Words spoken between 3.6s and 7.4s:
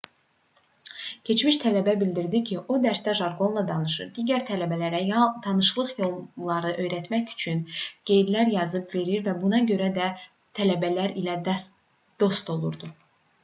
danışır digər tələbələrə tanışlıq yollarını öyrətmək